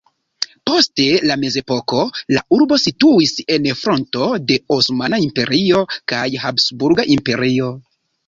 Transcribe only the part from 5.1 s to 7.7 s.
Imperio kaj Habsburga Imperio.